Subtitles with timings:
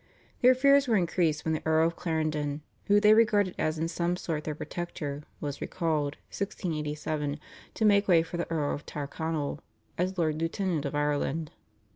[0.41, 4.17] Their fears were increased when the Earl of Clarendon, whom they regarded as in some
[4.17, 7.39] sort their protector, was recalled (1687)
[7.75, 9.59] to make way for the Earl of Tyrconnell
[9.99, 11.51] as Lord Lieutenant of Ireland.